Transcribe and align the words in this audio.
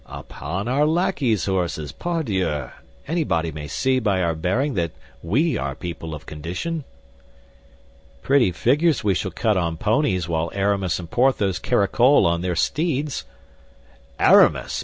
"Upon 0.07 0.67
our 0.67 0.87
lackey's 0.87 1.45
horses, 1.45 1.91
pardieu. 1.91 2.71
Anybody 3.07 3.51
may 3.51 3.67
see 3.67 3.99
by 3.99 4.23
our 4.23 4.33
bearing 4.33 4.73
that 4.73 4.93
we 5.21 5.59
are 5.59 5.75
people 5.75 6.15
of 6.15 6.25
condition." 6.25 6.85
"Pretty 8.23 8.51
figures 8.51 9.03
we 9.03 9.13
shall 9.13 9.29
cut 9.29 9.57
on 9.57 9.77
ponies 9.77 10.27
while 10.27 10.49
Aramis 10.55 10.97
and 10.97 11.07
Porthos 11.11 11.59
caracole 11.59 12.25
on 12.25 12.41
their 12.41 12.55
steeds." 12.55 13.25
"Aramis! 14.19 14.79